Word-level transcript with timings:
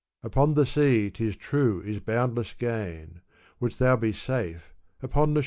'Upon 0.23 0.55
the 0.55 0.65
sea 0.65 1.11
'tis 1.11 1.35
true 1.35 1.79
is 1.83 1.99
boundless 1.99 2.53
gain: 2.53 3.21
Wouldst 3.59 3.77
thou 3.77 3.97
be 3.97 4.11
safe, 4.13 4.73
upon 5.03 5.35
the 5.35 5.35
shore 5.35 5.35
remain.' 5.35 5.37